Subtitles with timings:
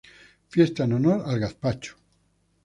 [0.49, 1.95] Fiesta en honor al gazpacho